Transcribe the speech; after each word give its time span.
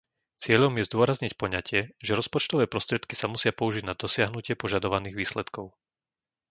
Cieľom 0.43 0.73
je 0.81 0.87
zdôrazniť 0.89 1.33
poňatie, 1.41 1.81
že 2.05 2.17
rozpočtové 2.19 2.65
prostriedky 2.73 3.13
sa 3.17 3.27
musia 3.33 3.51
použiť 3.59 3.83
na 3.85 3.93
dosiahnutie 4.03 4.53
požadovaných 4.63 5.13
výsledkov. 5.21 5.65